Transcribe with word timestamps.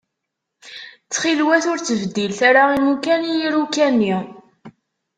Ttxil-wat 1.03 1.65
ur 1.71 1.77
ttbeddilet 1.79 2.39
ara 2.49 2.63
imukan 2.77 3.21
i 3.31 3.33
iruka-nni. 3.45 4.15